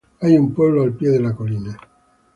Hay 0.21 0.35
un 0.35 0.51
pueblo 0.51 0.81
al 0.81 0.93
pie 0.95 1.09
de 1.09 1.19
la 1.19 1.35
colina. 1.35 1.77